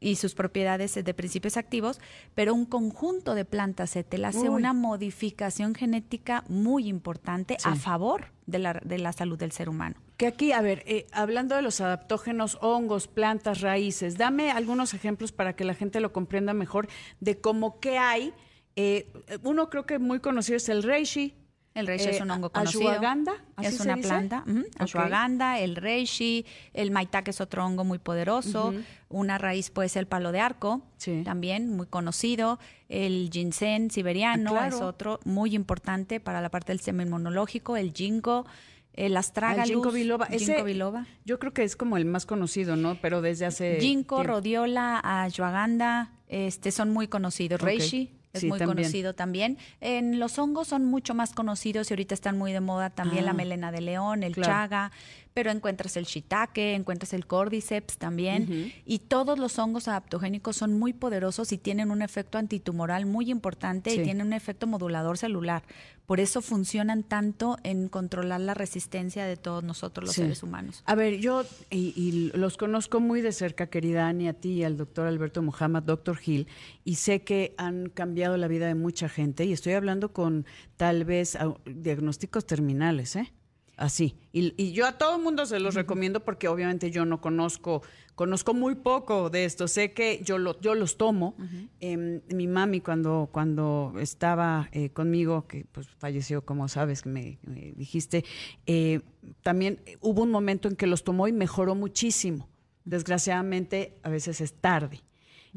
y 0.00 0.16
sus 0.16 0.34
propiedades 0.34 0.94
de 0.94 1.14
principios 1.14 1.56
activos, 1.56 2.00
pero 2.34 2.54
un 2.54 2.64
conjunto 2.64 3.34
de 3.34 3.44
plantas 3.44 3.90
se 3.90 4.02
te 4.02 4.24
hace 4.24 4.48
Uy. 4.48 4.48
una 4.48 4.72
modificación 4.72 5.74
genética 5.74 6.44
muy 6.48 6.88
importante 6.88 7.56
a 7.64 7.76
favor 7.76 8.32
de 8.46 8.58
la, 8.58 8.74
de 8.84 8.98
la 8.98 9.12
salud 9.12 9.38
del 9.38 9.52
ser 9.52 9.68
humano. 9.68 9.96
Que 10.16 10.26
aquí, 10.26 10.52
a 10.52 10.60
ver, 10.60 10.82
eh, 10.86 11.06
hablando 11.12 11.56
de 11.56 11.62
los 11.62 11.80
adaptógenos, 11.80 12.58
hongos, 12.60 13.08
plantas, 13.08 13.60
raíces, 13.60 14.18
dame 14.18 14.50
algunos 14.50 14.92
ejemplos 14.92 15.32
para 15.32 15.54
que 15.54 15.64
la 15.64 15.74
gente 15.74 16.00
lo 16.00 16.12
comprenda 16.12 16.52
mejor 16.52 16.88
de 17.20 17.40
cómo 17.40 17.80
qué 17.80 17.96
hay. 17.98 18.34
Eh, 18.76 19.10
uno 19.42 19.70
creo 19.70 19.86
que 19.86 19.98
muy 19.98 20.20
conocido 20.20 20.56
es 20.56 20.68
el 20.68 20.82
reishi. 20.82 21.34
El 21.72 21.86
reishi 21.86 22.08
Eh, 22.08 22.10
es 22.10 22.20
un 22.20 22.30
hongo 22.32 22.50
conocido. 22.50 22.90
ashwagandha, 22.90 23.32
¿así 23.56 23.68
es 23.68 23.76
se 23.76 23.82
una 23.84 23.94
dice? 23.94 24.08
planta. 24.08 24.44
Ashwagandha, 24.78 25.60
el 25.60 25.76
reishi, 25.76 26.44
el 26.74 26.90
maitake 26.90 27.30
es 27.30 27.40
otro 27.40 27.64
hongo 27.64 27.84
muy 27.84 27.98
poderoso. 27.98 28.74
Una 29.08 29.38
raíz 29.38 29.70
puede 29.70 29.88
ser 29.88 30.00
el 30.00 30.06
palo 30.06 30.32
de 30.32 30.40
arco, 30.40 30.82
Sí. 30.96 31.22
también 31.24 31.76
muy 31.76 31.86
conocido. 31.86 32.58
El 32.88 33.30
ginseng 33.32 33.90
siberiano 33.90 34.50
Ah, 34.50 34.58
claro. 34.68 34.76
es 34.76 34.82
otro 34.82 35.20
muy 35.24 35.54
importante 35.54 36.18
para 36.18 36.40
la 36.40 36.48
parte 36.50 36.72
del 36.72 36.78
sistema 36.78 37.04
inmunológico. 37.04 37.76
El 37.76 37.92
ginkgo, 37.92 38.46
el 38.94 39.16
astragalus. 39.16 39.62
Al 39.62 39.68
ginkgo 39.68 39.92
biloba. 39.92 40.26
Ese, 40.26 40.46
ginkgo 40.46 40.64
biloba. 40.64 41.06
Yo 41.24 41.38
creo 41.38 41.52
que 41.54 41.62
es 41.62 41.76
como 41.76 41.96
el 41.96 42.04
más 42.04 42.26
conocido, 42.26 42.74
¿no? 42.74 42.96
Pero 43.00 43.22
desde 43.22 43.46
hace 43.46 43.78
Ginkgo, 43.80 44.16
tiempo. 44.16 44.22
rodiola, 44.34 44.98
ashwagandha, 45.04 46.10
este, 46.26 46.72
son 46.72 46.90
muy 46.90 47.06
conocidos. 47.06 47.60
Reishi, 47.60 48.10
es 48.32 48.44
muy 48.44 48.58
conocido 48.60 49.14
también. 49.14 49.58
En 49.80 50.18
los 50.18 50.38
hongos 50.38 50.68
son 50.68 50.84
mucho 50.84 51.14
más 51.14 51.32
conocidos 51.32 51.90
y 51.90 51.94
ahorita 51.94 52.14
están 52.14 52.38
muy 52.38 52.52
de 52.52 52.60
moda 52.60 52.90
también 52.90 53.24
la 53.24 53.32
ah. 53.32 53.34
melena 53.34 53.72
de 53.72 53.80
león, 53.80 54.22
el 54.22 54.34
chaga, 54.34 54.92
pero 55.34 55.50
encuentras 55.50 55.96
el 55.96 56.04
shiitake, 56.04 56.74
encuentras 56.74 57.12
el 57.12 57.26
cordyceps 57.26 57.98
también. 57.98 58.72
Y 58.84 59.00
todos 59.00 59.38
los 59.38 59.58
hongos 59.58 59.88
adaptogénicos 59.88 60.56
son 60.56 60.78
muy 60.78 60.92
poderosos 60.92 61.52
y 61.52 61.58
tienen 61.58 61.90
un 61.90 62.02
efecto 62.02 62.38
antitumoral 62.38 63.06
muy 63.06 63.30
importante 63.30 63.94
y 63.94 64.02
tienen 64.02 64.26
un 64.26 64.32
efecto 64.32 64.66
modulador 64.66 65.18
celular. 65.18 65.62
Por 66.06 66.18
eso 66.18 66.42
funcionan 66.42 67.04
tanto 67.04 67.56
en 67.62 67.88
controlar 67.88 68.40
la 68.40 68.54
resistencia 68.54 69.24
de 69.24 69.36
todos 69.36 69.62
nosotros 69.62 70.06
los 70.06 70.16
seres 70.16 70.42
humanos. 70.42 70.82
A 70.84 70.96
ver, 70.96 71.18
yo 71.18 71.44
y, 71.70 72.32
los 72.34 72.56
conozco 72.56 72.98
muy 72.98 73.20
de 73.20 73.30
cerca, 73.30 73.68
querida 73.68 74.08
Ani, 74.08 74.26
a 74.26 74.32
ti 74.32 74.54
y 74.54 74.64
al 74.64 74.76
doctor 74.76 75.06
Alberto 75.06 75.40
Muhammad, 75.40 75.84
doctor 75.84 76.16
Gil, 76.16 76.48
y 76.84 76.96
sé 76.96 77.22
que 77.22 77.54
han 77.58 77.90
cambiado 77.90 78.36
la 78.36 78.48
vida 78.48 78.66
de 78.66 78.74
mucha 78.74 79.08
gente 79.08 79.44
y 79.44 79.52
estoy 79.52 79.74
hablando 79.74 80.12
con 80.12 80.46
tal 80.76 81.04
vez 81.04 81.38
diagnósticos 81.64 82.44
terminales, 82.44 83.14
¿eh? 83.14 83.32
Así. 83.80 84.14
Y, 84.32 84.72
yo 84.72 84.86
a 84.86 84.92
todo 84.92 85.16
el 85.16 85.22
mundo 85.22 85.46
se 85.46 85.58
los 85.58 85.74
recomiendo 85.74 86.20
porque 86.20 86.46
obviamente 86.46 86.90
yo 86.90 87.04
no 87.04 87.20
conozco, 87.20 87.82
conozco 88.14 88.54
muy 88.54 88.76
poco 88.76 89.30
de 89.30 89.44
esto. 89.44 89.66
Sé 89.66 89.92
que 89.92 90.20
yo, 90.22 90.38
lo, 90.38 90.60
yo 90.60 90.74
los 90.74 90.96
tomo. 90.96 91.34
Em, 91.80 92.20
mi 92.28 92.46
mami 92.46 92.80
cuando, 92.80 93.28
cuando 93.32 93.94
estaba 93.98 94.68
eh, 94.72 94.90
conmigo, 94.90 95.46
que 95.48 95.66
pues 95.72 95.88
falleció, 95.88 96.44
como 96.44 96.68
sabes, 96.68 97.02
que 97.02 97.08
me, 97.08 97.38
dijiste, 97.74 98.24
eh, 98.66 99.00
también 99.42 99.80
hubo 100.00 100.22
un 100.22 100.30
momento 100.30 100.68
en 100.68 100.76
que 100.76 100.86
los 100.86 101.02
tomó 101.02 101.26
y 101.26 101.32
mejoró 101.32 101.74
muchísimo. 101.74 102.48
Desgraciadamente, 102.84 103.98
a 104.02 104.10
veces 104.10 104.40
es 104.40 104.52
tarde. 104.52 105.02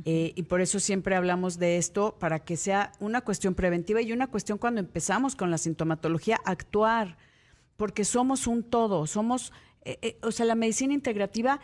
Eh, 0.05 0.33
y 0.35 0.43
por 0.43 0.61
eso 0.61 0.79
siempre 0.79 1.15
hablamos 1.15 1.59
de 1.59 1.77
esto 1.77 2.17
para 2.19 2.39
que 2.39 2.57
sea 2.57 2.93
una 2.99 3.21
cuestión 3.21 3.53
preventiva 3.53 4.01
y 4.01 4.11
una 4.11 4.25
cuestión 4.25 4.57
cuando 4.57 4.79
empezamos 4.79 5.35
con 5.35 5.51
la 5.51 5.59
sintomatología, 5.59 6.39
actuar 6.45 7.15
porque 7.77 8.05
somos 8.05 8.47
un 8.47 8.63
todo, 8.63 9.07
somos, 9.07 9.51
eh, 9.83 9.97
eh, 10.01 10.17
o 10.21 10.31
sea, 10.31 10.45
la 10.45 10.55
medicina 10.55 10.93
integrativa, 10.93 11.59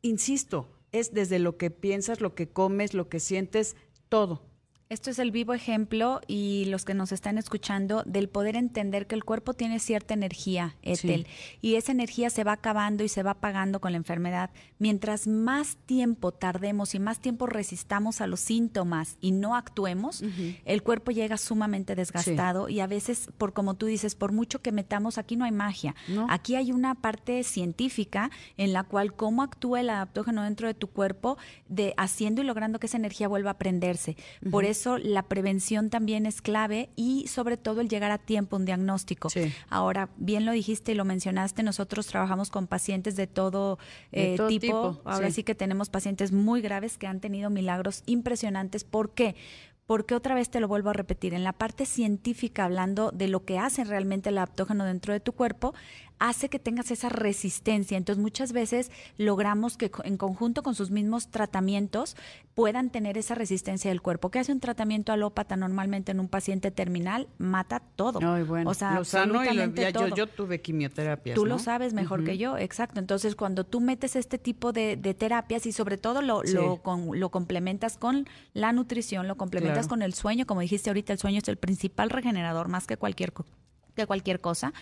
insisto, 0.00 0.68
es 0.92 1.12
desde 1.12 1.38
lo 1.38 1.56
que 1.56 1.70
piensas, 1.70 2.20
lo 2.20 2.34
que 2.34 2.48
comes, 2.48 2.94
lo 2.94 3.08
que 3.08 3.20
sientes, 3.20 3.76
todo. 4.08 4.42
Esto 4.92 5.08
es 5.08 5.18
el 5.18 5.30
vivo 5.30 5.54
ejemplo 5.54 6.20
y 6.26 6.66
los 6.66 6.84
que 6.84 6.92
nos 6.92 7.12
están 7.12 7.38
escuchando 7.38 8.02
del 8.04 8.28
poder 8.28 8.56
entender 8.56 9.06
que 9.06 9.14
el 9.14 9.24
cuerpo 9.24 9.54
tiene 9.54 9.78
cierta 9.78 10.12
energía, 10.12 10.76
Etel, 10.82 11.26
y 11.62 11.76
esa 11.76 11.92
energía 11.92 12.28
se 12.28 12.44
va 12.44 12.52
acabando 12.52 13.02
y 13.02 13.08
se 13.08 13.22
va 13.22 13.30
apagando 13.30 13.80
con 13.80 13.92
la 13.92 13.96
enfermedad. 13.96 14.50
Mientras 14.78 15.26
más 15.26 15.78
tiempo 15.86 16.30
tardemos 16.32 16.94
y 16.94 16.98
más 16.98 17.20
tiempo 17.20 17.46
resistamos 17.46 18.20
a 18.20 18.26
los 18.26 18.40
síntomas 18.40 19.16
y 19.22 19.32
no 19.32 19.56
actuemos, 19.56 20.22
el 20.66 20.82
cuerpo 20.82 21.10
llega 21.10 21.38
sumamente 21.38 21.94
desgastado 21.94 22.68
y 22.68 22.80
a 22.80 22.86
veces, 22.86 23.30
por 23.38 23.54
como 23.54 23.72
tú 23.76 23.86
dices, 23.86 24.14
por 24.14 24.32
mucho 24.32 24.60
que 24.60 24.72
metamos, 24.72 25.16
aquí 25.16 25.36
no 25.36 25.46
hay 25.46 25.52
magia. 25.52 25.94
Aquí 26.28 26.54
hay 26.54 26.70
una 26.70 26.96
parte 26.96 27.44
científica 27.44 28.30
en 28.58 28.74
la 28.74 28.82
cual 28.82 29.14
cómo 29.14 29.42
actúa 29.42 29.80
el 29.80 29.88
adaptógeno 29.88 30.42
dentro 30.42 30.68
de 30.68 30.74
tu 30.74 30.88
cuerpo, 30.88 31.38
de 31.66 31.94
haciendo 31.96 32.42
y 32.42 32.44
logrando 32.44 32.78
que 32.78 32.88
esa 32.88 32.98
energía 32.98 33.26
vuelva 33.26 33.52
a 33.52 33.58
prenderse. 33.58 34.18
Por 34.50 34.66
eso 34.66 34.81
la 34.98 35.22
prevención 35.22 35.90
también 35.90 36.26
es 36.26 36.42
clave 36.42 36.90
y 36.96 37.26
sobre 37.28 37.56
todo 37.56 37.80
el 37.80 37.88
llegar 37.88 38.10
a 38.10 38.18
tiempo 38.18 38.56
un 38.56 38.64
diagnóstico. 38.64 39.28
Ahora, 39.68 40.10
bien 40.16 40.46
lo 40.46 40.52
dijiste 40.52 40.92
y 40.92 40.94
lo 40.94 41.04
mencionaste, 41.04 41.62
nosotros 41.62 42.06
trabajamos 42.06 42.50
con 42.50 42.66
pacientes 42.66 43.16
de 43.16 43.26
todo, 43.26 43.78
eh, 44.12 44.36
tipo. 44.48 45.00
Ahora 45.04 45.30
sí. 45.30 45.42
que 45.42 45.54
tenemos 45.54 45.90
pacientes 45.90 46.32
muy 46.32 46.60
graves 46.60 46.98
que 46.98 47.06
han 47.06 47.20
tenido 47.20 47.50
milagros 47.50 48.02
impresionantes. 48.06 48.84
¿Por 48.84 49.10
qué? 49.10 49.34
porque 49.86 50.14
otra 50.14 50.34
vez 50.34 50.48
te 50.48 50.60
lo 50.60 50.68
vuelvo 50.68 50.90
a 50.90 50.94
repetir, 50.94 51.34
en 51.34 51.44
la 51.44 51.52
parte 51.52 51.86
científica, 51.86 52.64
hablando 52.64 53.10
de 53.10 53.28
lo 53.28 53.44
que 53.44 53.58
hace 53.58 53.84
realmente 53.84 54.30
el 54.30 54.38
adaptógeno 54.38 54.84
dentro 54.84 55.12
de 55.12 55.20
tu 55.20 55.32
cuerpo, 55.32 55.74
hace 56.22 56.48
que 56.48 56.60
tengas 56.60 56.92
esa 56.92 57.08
resistencia. 57.08 57.96
Entonces 57.96 58.22
muchas 58.22 58.52
veces 58.52 58.92
logramos 59.18 59.76
que 59.76 59.90
en 60.04 60.16
conjunto 60.16 60.62
con 60.62 60.76
sus 60.76 60.92
mismos 60.92 61.32
tratamientos 61.32 62.16
puedan 62.54 62.90
tener 62.90 63.18
esa 63.18 63.34
resistencia 63.34 63.90
del 63.90 64.00
cuerpo. 64.00 64.30
¿Qué 64.30 64.38
hace 64.38 64.52
un 64.52 64.60
tratamiento 64.60 65.12
alópata 65.12 65.56
normalmente 65.56 66.12
en 66.12 66.20
un 66.20 66.28
paciente 66.28 66.70
terminal? 66.70 67.26
Mata 67.38 67.80
todo. 67.80 68.20
o 68.20 68.74
sea, 68.74 68.94
lo 68.94 69.04
sano 69.04 69.44
y 69.44 69.52
lo, 69.52 69.66
Yo, 69.74 70.14
yo, 70.14 70.26
tuve 70.28 70.60
quimioterapia. 70.60 71.34
Tú 71.34 71.44
lo 71.44 71.58
sabes 71.58 71.92
mejor 71.92 72.22
que 72.22 72.38
yo, 72.38 72.56
exacto. 72.56 73.00
Entonces 73.00 73.34
cuando 73.34 73.64
tú 73.64 73.80
metes 73.80 74.14
este 74.14 74.38
tipo 74.38 74.72
de, 74.72 74.96
terapias 75.18 75.66
y 75.66 75.72
sobre 75.72 75.98
todo 75.98 76.22
lo, 76.22 76.42
lo, 76.44 77.30
complementas 77.30 77.98
con 77.98 78.28
la 78.54 78.72
nutrición, 78.72 79.26
lo 79.26 79.36
complementas 79.36 79.88
con 79.88 80.02
el 80.02 80.14
sueño, 80.14 80.46
como 80.46 80.60
dijiste 80.60 80.88
ahorita, 80.88 81.12
el 81.12 81.18
sueño 81.18 81.38
es 81.38 81.48
el 81.48 81.56
principal 81.56 82.10
regenerador 82.10 82.68
más 82.68 82.86
que 82.86 82.96
cualquier, 82.96 83.32
que 83.96 84.06
cualquier 84.06 84.40
cosa 84.40 84.72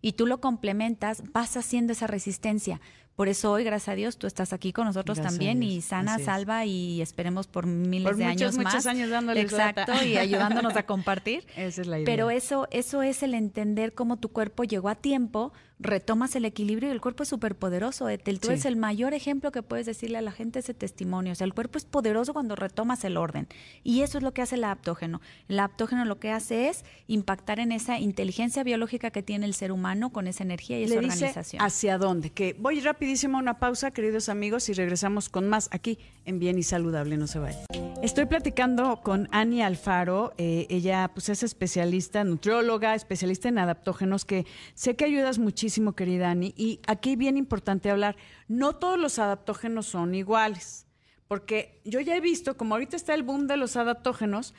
y 0.00 0.12
tú 0.12 0.26
lo 0.26 0.40
complementas, 0.40 1.22
vas 1.32 1.56
haciendo 1.56 1.92
esa 1.92 2.06
resistencia. 2.06 2.80
Por 3.18 3.26
eso 3.26 3.50
hoy, 3.50 3.64
gracias 3.64 3.88
a 3.88 3.94
Dios, 3.96 4.16
tú 4.16 4.28
estás 4.28 4.52
aquí 4.52 4.72
con 4.72 4.86
nosotros 4.86 5.20
también 5.20 5.60
y 5.64 5.80
sana, 5.80 6.20
salva 6.20 6.64
y 6.66 7.02
esperemos 7.02 7.48
por 7.48 7.66
miles 7.66 8.16
de 8.16 8.24
años 8.24 8.56
más. 8.56 8.66
Muchos 8.66 8.86
años 8.86 9.10
dándole 9.10 9.40
Exacto, 9.40 9.92
y 10.04 10.16
ayudándonos 10.16 10.76
a 10.76 10.84
compartir. 10.84 11.44
Esa 11.56 11.80
es 11.80 11.88
la 11.88 11.98
idea. 11.98 12.06
Pero 12.06 12.30
eso, 12.30 12.68
eso 12.70 13.02
es 13.02 13.24
el 13.24 13.34
entender 13.34 13.92
cómo 13.92 14.18
tu 14.18 14.28
cuerpo 14.28 14.62
llegó 14.62 14.88
a 14.88 14.94
tiempo 14.94 15.52
retomas 15.80 16.34
el 16.36 16.44
equilibrio 16.44 16.88
y 16.88 16.92
el 16.92 17.00
cuerpo 17.00 17.22
es 17.22 17.28
súper 17.28 17.54
poderoso. 17.56 18.08
Etel, 18.08 18.40
tú 18.40 18.50
es 18.50 18.64
el 18.64 18.76
mayor 18.76 19.14
ejemplo 19.14 19.52
que 19.52 19.62
puedes 19.62 19.86
decirle 19.86 20.18
a 20.18 20.22
la 20.22 20.32
gente 20.32 20.58
ese 20.58 20.74
testimonio. 20.74 21.32
O 21.32 21.34
sea, 21.34 21.44
el 21.44 21.54
cuerpo 21.54 21.78
es 21.78 21.84
poderoso 21.84 22.32
cuando 22.32 22.56
retomas 22.56 23.04
el 23.04 23.16
orden. 23.16 23.48
Y 23.84 24.02
eso 24.02 24.18
es 24.18 24.24
lo 24.24 24.32
que 24.32 24.42
hace 24.42 24.56
el 24.56 24.64
aptógeno. 24.64 25.20
El 25.48 25.60
aptógeno 25.60 26.04
lo 26.04 26.18
que 26.18 26.30
hace 26.30 26.68
es 26.68 26.84
impactar 27.06 27.60
en 27.60 27.72
esa 27.72 27.98
inteligencia 27.98 28.64
biológica 28.64 29.10
que 29.10 29.22
tiene 29.22 29.46
el 29.46 29.54
ser 29.54 29.72
humano 29.72 30.10
con 30.10 30.26
esa 30.26 30.42
energía 30.42 30.80
y 30.80 30.84
esa 30.84 30.96
organización. 30.96 31.62
¿Hacia 31.62 31.98
dónde? 31.98 32.30
Que 32.30 32.56
voy 32.58 32.80
rapidísimo 33.08 33.38
una 33.38 33.58
pausa, 33.58 33.90
queridos 33.90 34.28
amigos, 34.28 34.68
y 34.68 34.74
regresamos 34.74 35.30
con 35.30 35.48
más 35.48 35.70
aquí 35.72 35.98
en 36.26 36.38
Bien 36.38 36.58
y 36.58 36.62
Saludable. 36.62 37.16
No 37.16 37.26
se 37.26 37.38
vayan. 37.38 37.64
Estoy 38.02 38.26
platicando 38.26 39.00
con 39.02 39.30
Ani 39.32 39.62
Alfaro. 39.62 40.34
Eh, 40.36 40.66
ella 40.68 41.10
pues 41.14 41.30
es 41.30 41.42
especialista, 41.42 42.22
nutrióloga, 42.22 42.94
especialista 42.94 43.48
en 43.48 43.56
adaptógenos, 43.56 44.26
que 44.26 44.44
sé 44.74 44.94
que 44.94 45.06
ayudas 45.06 45.38
muchísimo 45.38 45.94
querida 45.94 46.32
Ani. 46.32 46.52
Y 46.54 46.80
aquí 46.86 47.16
bien 47.16 47.38
importante 47.38 47.88
hablar, 47.88 48.16
no 48.46 48.76
todos 48.76 48.98
los 48.98 49.18
adaptógenos 49.18 49.86
son 49.86 50.14
iguales, 50.14 50.86
porque 51.28 51.80
yo 51.86 52.00
ya 52.00 52.14
he 52.14 52.20
visto, 52.20 52.58
como 52.58 52.74
ahorita 52.74 52.94
está 52.94 53.14
el 53.14 53.22
boom 53.22 53.46
de 53.46 53.56
los 53.56 53.76
adaptógenos, 53.76 54.52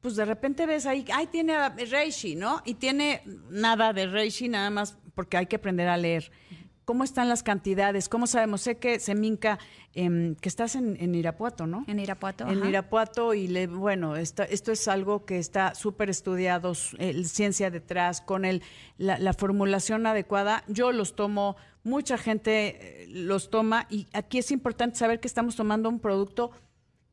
pues 0.00 0.16
de 0.16 0.24
repente 0.24 0.66
ves 0.66 0.86
ahí, 0.86 1.04
ay, 1.14 1.28
tiene 1.28 1.56
reishi, 1.68 2.34
¿no? 2.34 2.60
Y 2.64 2.74
tiene 2.74 3.22
nada 3.50 3.92
de 3.92 4.08
reishi, 4.08 4.48
nada 4.48 4.68
más 4.70 4.98
porque 5.14 5.36
hay 5.36 5.46
que 5.46 5.56
aprender 5.56 5.86
a 5.86 5.96
leer. 5.96 6.32
¿Cómo 6.84 7.02
están 7.02 7.30
las 7.30 7.42
cantidades? 7.42 8.10
¿Cómo 8.10 8.26
sabemos? 8.26 8.60
Sé 8.60 8.76
que 8.76 9.00
Seminca, 9.00 9.58
eh, 9.94 10.34
que 10.38 10.48
estás 10.48 10.76
en, 10.76 11.14
Irapuato, 11.14 11.66
¿no? 11.66 11.84
En 11.88 11.98
Irapuato. 11.98 12.46
En 12.46 12.64
Irapuato 12.64 13.32
y 13.32 13.48
le, 13.48 13.66
bueno, 13.68 14.16
esto 14.16 14.44
es 14.44 14.88
algo 14.88 15.24
que 15.24 15.38
está 15.38 15.74
súper 15.74 16.10
estudiado, 16.10 16.74
ciencia 16.74 17.70
detrás, 17.70 18.20
con 18.20 18.44
el, 18.44 18.62
la, 18.98 19.32
formulación 19.32 20.06
adecuada. 20.06 20.62
Yo 20.68 20.92
los 20.92 21.16
tomo, 21.16 21.56
mucha 21.84 22.18
gente 22.18 23.04
eh, 23.04 23.06
los 23.08 23.48
toma 23.48 23.86
y 23.88 24.06
aquí 24.12 24.36
es 24.36 24.50
importante 24.50 24.98
saber 24.98 25.20
que 25.20 25.28
estamos 25.28 25.56
tomando 25.56 25.88
un 25.88 26.00
producto 26.00 26.50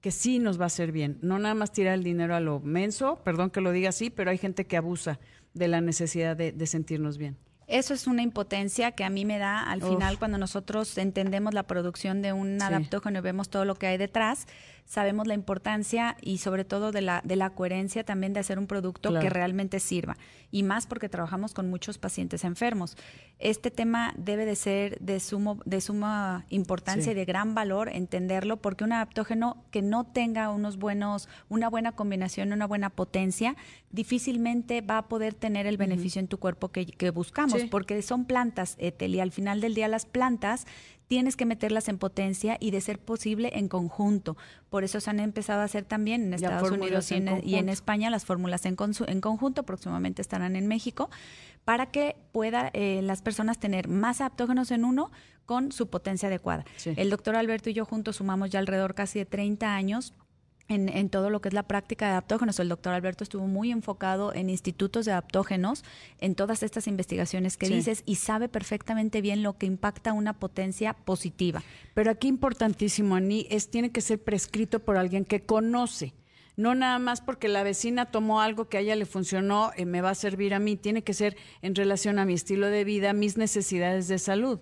que 0.01 0.11
sí 0.11 0.39
nos 0.39 0.59
va 0.59 0.65
a 0.65 0.67
hacer 0.67 0.91
bien. 0.91 1.17
No 1.21 1.39
nada 1.39 1.55
más 1.55 1.71
tirar 1.71 1.93
el 1.93 2.03
dinero 2.03 2.35
a 2.35 2.41
lo 2.41 2.59
menso, 2.59 3.21
perdón 3.23 3.51
que 3.51 3.61
lo 3.61 3.71
diga 3.71 3.89
así, 3.89 4.09
pero 4.09 4.31
hay 4.31 4.37
gente 4.37 4.65
que 4.65 4.75
abusa 4.75 5.19
de 5.53 5.69
la 5.69 5.79
necesidad 5.79 6.35
de 6.35 6.67
sentirnos 6.67 7.17
bien. 7.17 7.37
Eso 7.71 7.93
es 7.93 8.05
una 8.05 8.21
impotencia 8.21 8.91
que 8.91 9.05
a 9.05 9.09
mí 9.09 9.23
me 9.23 9.37
da 9.37 9.63
al 9.63 9.81
final 9.81 10.19
cuando 10.19 10.37
nosotros 10.37 10.97
entendemos 10.97 11.53
la 11.53 11.63
producción 11.63 12.21
de 12.21 12.33
un 12.33 12.61
adaptógeno 12.61 13.19
y 13.19 13.21
vemos 13.21 13.49
todo 13.49 13.63
lo 13.63 13.75
que 13.75 13.87
hay 13.87 13.97
detrás 13.97 14.45
sabemos 14.85 15.27
la 15.27 15.33
importancia 15.33 16.17
y 16.21 16.39
sobre 16.39 16.65
todo 16.65 16.91
de 16.91 17.01
la, 17.01 17.21
de 17.23 17.35
la 17.35 17.51
coherencia 17.51 18.03
también 18.03 18.33
de 18.33 18.39
hacer 18.39 18.59
un 18.59 18.67
producto 18.67 19.17
que 19.19 19.29
realmente 19.29 19.79
sirva. 19.79 20.17
Y 20.51 20.63
más 20.63 20.85
porque 20.85 21.07
trabajamos 21.07 21.53
con 21.53 21.69
muchos 21.69 21.97
pacientes 21.97 22.43
enfermos. 22.43 22.97
Este 23.39 23.71
tema 23.71 24.13
debe 24.17 24.45
de 24.45 24.55
ser 24.55 24.99
de, 24.99 25.19
sumo, 25.19 25.59
de 25.65 25.81
suma 25.81 26.45
importancia 26.49 27.11
y 27.11 27.15
de 27.15 27.25
gran 27.25 27.55
valor 27.55 27.89
entenderlo 27.89 28.57
porque 28.57 28.83
un 28.83 28.91
adaptógeno 28.91 29.63
que 29.71 29.81
no 29.81 30.05
tenga 30.05 30.49
unos 30.49 30.77
buenos, 30.77 31.29
una 31.49 31.69
buena 31.69 31.93
combinación, 31.93 32.51
una 32.51 32.67
buena 32.67 32.89
potencia, 32.89 33.55
difícilmente 33.91 34.81
va 34.81 34.99
a 34.99 35.07
poder 35.07 35.33
tener 35.33 35.67
el 35.67 35.77
beneficio 35.77 36.19
en 36.19 36.27
tu 36.27 36.37
cuerpo 36.37 36.69
que, 36.69 37.09
buscamos, 37.11 37.63
porque 37.65 38.01
son 38.01 38.25
plantas, 38.25 38.75
Etel, 38.77 39.15
y 39.15 39.19
al 39.19 39.31
final 39.31 39.61
del 39.61 39.73
día 39.73 39.87
las 39.87 40.05
plantas 40.05 40.65
tienes 41.11 41.35
que 41.35 41.45
meterlas 41.45 41.89
en 41.89 41.97
potencia 41.97 42.55
y 42.61 42.71
de 42.71 42.79
ser 42.79 42.97
posible 42.97 43.51
en 43.55 43.67
conjunto. 43.67 44.37
Por 44.69 44.85
eso 44.85 45.01
se 45.01 45.09
han 45.09 45.19
empezado 45.19 45.59
a 45.59 45.65
hacer 45.65 45.83
también 45.83 46.23
en 46.23 46.33
Estados 46.33 46.71
Unidos 46.71 47.11
y 47.11 47.55
en, 47.55 47.67
España 47.67 48.09
las 48.09 48.23
fórmulas 48.23 48.65
en, 48.65 48.77
en, 49.07 49.19
conjunto, 49.19 49.63
próximamente 49.63 50.21
estarán 50.21 50.55
en 50.55 50.67
México, 50.67 51.09
para 51.65 51.87
que 51.87 52.15
pueda 52.31 52.69
eh, 52.71 53.01
las 53.03 53.21
personas 53.21 53.59
tener 53.59 53.89
más 53.89 54.21
aptógenos 54.21 54.71
en 54.71 54.85
uno 54.85 55.11
con 55.45 55.73
su 55.73 55.89
potencia 55.89 56.29
adecuada. 56.29 56.63
El 56.85 57.09
doctor 57.09 57.35
Alberto 57.35 57.69
y 57.69 57.73
yo 57.73 57.83
juntos 57.83 58.15
sumamos 58.15 58.49
ya 58.49 58.59
alrededor 58.59 58.95
casi 58.95 59.19
de 59.19 59.25
30 59.25 59.75
años 59.75 60.13
en, 60.71 61.09
todo 61.09 61.29
lo 61.29 61.41
que 61.41 61.49
es 61.49 61.53
la 61.53 61.63
práctica 61.63 62.05
de 62.05 62.11
adaptógenos. 62.11 62.59
El 62.59 62.69
doctor 62.69 62.93
Alberto 62.93 63.23
estuvo 63.23 63.47
muy 63.47 63.71
enfocado 63.71 64.33
en 64.33 64.49
institutos 64.49 65.05
de 65.05 65.11
adaptógenos, 65.11 65.83
en 66.19 66.35
todas 66.35 66.63
estas 66.63 66.87
investigaciones 66.87 67.57
que 67.57 67.67
dices, 67.67 68.03
y 68.05 68.15
sabe 68.15 68.47
perfectamente 68.47 69.21
bien 69.21 69.43
lo 69.43 69.57
que 69.57 69.65
impacta 69.65 70.13
una 70.13 70.33
potencia 70.33 70.93
positiva. 70.93 71.61
Pero 71.93 72.11
aquí 72.11 72.27
importantísimo, 72.27 73.15
Ani, 73.15 73.47
es 73.49 73.69
tiene 73.69 73.91
que 73.91 74.01
ser 74.01 74.23
prescrito 74.23 74.79
por 74.79 74.97
alguien 74.97 75.25
que 75.25 75.41
conoce. 75.41 76.13
No 76.57 76.75
nada 76.75 76.99
más 76.99 77.21
porque 77.21 77.47
la 77.47 77.63
vecina 77.63 78.11
tomó 78.11 78.41
algo 78.41 78.69
que 78.69 78.77
a 78.77 78.81
ella 78.81 78.95
le 78.95 79.05
funcionó, 79.05 79.71
y 79.77 79.83
eh, 79.83 79.85
me 79.85 80.01
va 80.01 80.11
a 80.11 80.15
servir 80.15 80.53
a 80.53 80.59
mí. 80.59 80.75
Tiene 80.77 81.03
que 81.03 81.13
ser 81.13 81.37
en 81.61 81.75
relación 81.75 82.19
a 82.19 82.25
mi 82.25 82.33
estilo 82.33 82.67
de 82.67 82.83
vida, 82.83 83.13
mis 83.13 83.37
necesidades 83.37 84.07
de 84.07 84.19
salud. 84.19 84.59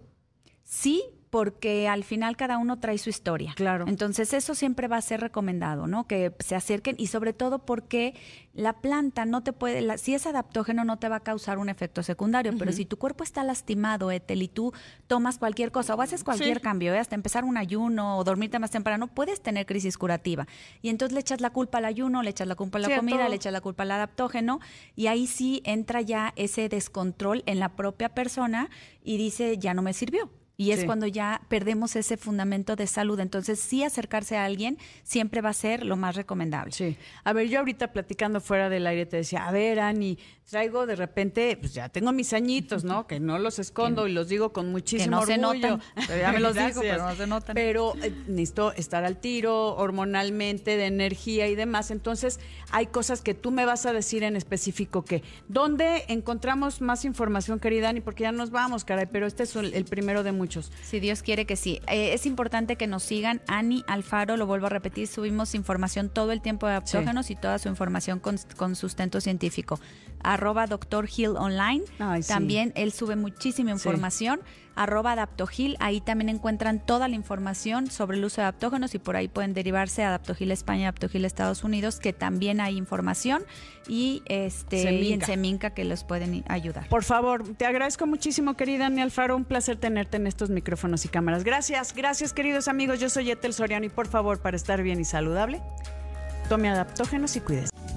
Sí, 0.64 1.04
porque 1.30 1.88
al 1.88 2.04
final 2.04 2.36
cada 2.36 2.58
uno 2.58 2.80
trae 2.80 2.98
su 2.98 3.10
historia. 3.10 3.54
Claro. 3.56 3.86
Entonces 3.88 4.34
eso 4.34 4.56
siempre 4.56 4.88
va 4.88 4.98
a 4.98 5.02
ser 5.02 5.22
recomendado, 5.22 5.86
¿no? 5.86 6.08
Que 6.08 6.34
se 6.40 6.56
acerquen 6.56 6.96
y 6.98 7.08
sobre 7.08 7.34
todo 7.34 7.60
porque 7.60 8.16
la 8.54 8.74
planta 8.74 9.26
no 9.26 9.44
te 9.44 9.54
puede, 9.54 9.98
si 10.00 10.16
es 10.16 10.26
adaptógeno 10.26 10.84
no 10.84 10.98
te 10.98 11.08
va 11.08 11.18
a 11.18 11.20
causar 11.22 11.60
un 11.60 11.70
efecto 11.70 12.04
secundario, 12.04 12.54
pero 12.58 12.72
si 12.72 12.86
tu 12.86 12.98
cuerpo 12.98 13.24
está 13.24 13.44
lastimado, 13.44 14.12
Etel, 14.12 14.42
y 14.42 14.48
tú 14.48 14.74
tomas 15.08 15.38
cualquier 15.38 15.72
cosa 15.72 15.96
o 15.96 16.02
haces 16.02 16.24
cualquier 16.24 16.62
cambio, 16.62 16.94
¿eh? 16.94 17.00
hasta 17.00 17.16
empezar 17.16 17.46
un 17.46 17.58
ayuno 17.58 18.18
o 18.18 18.24
dormirte 18.24 18.60
más 18.60 18.72
temprano, 18.72 19.08
puedes 19.08 19.42
tener 19.42 19.66
crisis 19.66 19.98
curativa. 19.98 20.48
Y 20.82 20.90
entonces 20.90 21.14
le 21.14 21.22
echas 21.22 21.42
la 21.42 21.52
culpa 21.52 21.78
al 21.78 21.86
ayuno, 21.86 22.24
le 22.24 22.32
echas 22.32 22.48
la 22.48 22.56
culpa 22.56 22.80
a 22.80 22.82
la 22.82 22.98
comida, 22.98 23.30
le 23.30 23.36
echas 23.36 23.54
la 23.54 23.62
culpa 23.62 23.84
al 23.84 23.92
adaptógeno 23.92 24.60
y 24.96 25.08
ahí 25.08 25.28
sí 25.28 25.62
entra 25.64 26.02
ya 26.02 26.34
ese 26.36 26.70
descontrol 26.70 27.44
en 27.46 27.60
la 27.60 27.76
propia 27.76 28.10
persona 28.10 28.70
y 29.04 29.18
dice, 29.18 29.58
ya 29.58 29.74
no 29.74 29.82
me 29.82 29.94
sirvió. 29.94 30.30
Y 30.60 30.72
es 30.74 30.84
cuando 30.84 31.08
ya 31.08 31.40
perdemos 31.48 31.96
ese 31.96 32.18
fundamento 32.18 32.76
de 32.76 32.86
salud. 32.86 33.18
Entonces, 33.22 33.62
sí 33.62 33.82
acercarse 33.82 34.36
a 34.36 34.44
alguien 34.44 34.78
siempre 35.04 35.40
va 35.40 35.52
a 35.52 35.54
ser 35.54 35.86
lo 35.86 35.96
más 35.96 36.18
recomendable. 36.18 36.74
Sí. 36.74 36.98
A 37.24 37.32
ver, 37.32 37.48
yo 37.48 37.60
ahorita 37.60 37.94
platicando 37.94 38.42
fuera 38.42 38.68
del 38.68 38.86
aire 38.86 39.06
te 39.06 39.16
decía, 39.16 39.48
a 39.48 39.54
ver, 39.54 39.80
Ani, 39.80 40.18
traigo 40.44 40.86
de 40.86 40.98
repente, 40.98 41.56
pues 41.56 41.74
ya 41.74 41.88
tengo 41.88 42.12
mis 42.12 42.34
añitos, 42.34 42.84
¿no? 42.84 43.08
Que 43.08 43.22
no 43.22 43.40
los 43.40 43.58
escondo 43.58 44.06
y 44.10 44.12
los 44.12 44.28
digo 44.28 44.52
con 44.52 44.70
muchísimo 44.70 45.24
que 45.24 45.38
no 45.38 45.54
Se 45.54 45.62
notan. 45.62 45.82
ya 46.10 46.34
me 46.34 46.42
los 46.42 46.56
digo, 46.56 46.82
pero 46.82 47.08
no 47.08 47.16
se 47.16 47.26
notan. 47.26 47.56
Pero 47.56 47.94
eh, 48.04 48.14
necesito 48.28 48.74
estar 48.74 49.06
al 49.06 49.16
tiro 49.16 49.78
hormonalmente, 49.78 50.76
de 50.76 50.88
energía 50.88 51.48
y 51.48 51.56
demás. 51.56 51.90
Entonces, 51.90 52.42
hay 52.72 52.88
cosas 52.88 53.22
que 53.22 53.34
tú 53.34 53.52
me 53.52 53.64
vas 53.64 53.86
a 53.86 53.94
decir 53.94 54.24
en 54.24 54.36
específico 54.36 55.06
que, 55.06 55.24
¿dónde 55.48 56.04
encontramos 56.10 56.82
más 56.82 57.06
información, 57.06 57.62
querida 57.62 57.88
Ani? 57.88 58.02
Porque 58.02 58.24
ya 58.24 58.34
nos 58.34 58.52
vamos, 58.52 58.84
caray, 58.84 59.06
pero 59.10 59.26
este 59.26 59.44
es 59.44 59.56
el 59.56 59.86
primero 59.86 60.22
de 60.22 60.34
muchos 60.34 60.49
si 60.50 61.00
Dios 61.00 61.22
quiere 61.22 61.46
que 61.46 61.56
sí. 61.56 61.82
Eh, 61.88 62.14
es 62.14 62.26
importante 62.26 62.76
que 62.76 62.88
nos 62.88 63.04
sigan. 63.04 63.42
Ani 63.48 63.84
Alfaro, 63.88 64.38
lo 64.38 64.46
vuelvo 64.46 64.68
a 64.68 64.70
repetir, 64.70 65.08
subimos 65.08 65.56
información 65.56 66.10
todo 66.10 66.32
el 66.32 66.42
tiempo 66.42 66.68
de 66.68 66.74
adaptógenos 66.74 67.30
y 67.30 67.36
toda 67.36 67.60
su 67.60 67.70
información 67.70 68.20
con, 68.20 68.76
sustento 68.76 69.22
científico. 69.22 69.80
Arroba 70.24 70.66
Hill 71.16 71.36
Online. 71.38 71.84
también 72.28 72.72
él 72.76 72.92
sube 72.92 73.16
muchísima 73.16 73.72
información 73.72 74.42
arroba 74.80 75.12
Adaptogil. 75.12 75.76
Ahí 75.80 76.00
también 76.00 76.30
encuentran 76.30 76.80
toda 76.80 77.10
la 77.10 77.16
información 77.16 77.92
sobre 77.92 78.18
el 78.18 78.24
uso 78.24 78.38
de 78.38 78.44
adaptógenos 78.44 78.96
y 78.96 79.00
por 79.00 79.18
ahí 79.18 79.28
pueden 79.28 79.54
derivarse 79.54 80.04
a 80.04 80.08
Adaptogil 80.08 80.52
España, 80.52 80.88
Adaptogil 80.88 81.26
Estados 81.26 81.66
Unidos, 81.66 82.00
que 82.00 82.14
también 82.14 82.62
hay 82.62 82.78
información 82.78 83.44
y 83.88 84.24
este 84.26 85.14
en 85.14 85.22
Seminca 85.22 85.72
que 85.72 85.84
los 85.84 86.06
pueden 86.06 86.46
ayudar. 86.48 86.88
Por 86.88 87.04
favor, 87.04 87.44
te 87.58 87.66
agradezco 87.66 88.08
muchísimo, 88.08 88.56
querida 88.56 88.86
Ani 88.86 89.02
Alfaro. 89.02 89.36
Un 89.36 89.44
placer 89.44 89.76
tenerte 89.76 90.16
en 90.16 90.28
estos 90.28 90.50
micrófonos 90.50 91.04
y 91.04 91.10
cámaras. 91.10 91.44
Gracias, 91.44 91.94
gracias, 91.94 92.32
queridos 92.32 92.70
amigos. 92.70 93.02
Yo 93.02 93.10
soy 93.10 93.30
Etel 93.32 93.54
Soriano 93.54 93.86
y 93.86 93.90
por 93.90 94.08
favor, 94.08 94.40
para 94.40 94.56
estar 94.56 94.82
bien 94.82 95.02
y 95.02 95.06
saludable, 95.06 95.62
tome 96.48 96.70
adaptógenos 96.70 97.36
y 97.36 97.42
cuídese. 97.42 97.79